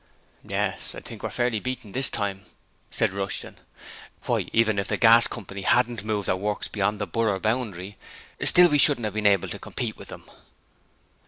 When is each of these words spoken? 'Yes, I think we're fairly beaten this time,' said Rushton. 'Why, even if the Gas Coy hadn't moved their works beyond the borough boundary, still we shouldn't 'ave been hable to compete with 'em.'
'Yes, 0.43 0.95
I 0.95 0.99
think 0.99 1.21
we're 1.21 1.29
fairly 1.29 1.59
beaten 1.59 1.91
this 1.91 2.09
time,' 2.09 2.45
said 2.89 3.13
Rushton. 3.13 3.59
'Why, 4.25 4.47
even 4.51 4.79
if 4.79 4.87
the 4.87 4.97
Gas 4.97 5.27
Coy 5.27 5.61
hadn't 5.61 6.03
moved 6.03 6.27
their 6.27 6.35
works 6.35 6.67
beyond 6.67 6.97
the 6.97 7.05
borough 7.05 7.39
boundary, 7.39 7.99
still 8.43 8.69
we 8.71 8.79
shouldn't 8.79 9.05
'ave 9.05 9.13
been 9.21 9.25
hable 9.39 9.49
to 9.51 9.59
compete 9.59 9.97
with 9.97 10.11
'em.' 10.11 10.23